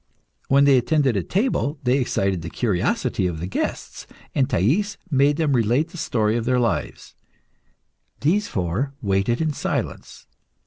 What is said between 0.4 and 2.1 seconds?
When they attended at table they